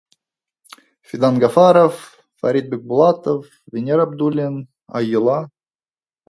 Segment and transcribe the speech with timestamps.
[1.09, 1.99] Фидан Ғафаров,
[2.41, 3.45] Фәрит Бикбулатов,
[3.77, 4.57] Венер Абдуллин,
[5.03, 5.39] Ай Йола